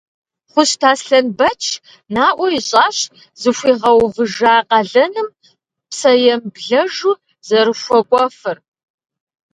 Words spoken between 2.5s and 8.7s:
ищӏащ зыхуигъэувыжа къалэным псэемыблэжу зэрыхуэкӏуэфыр.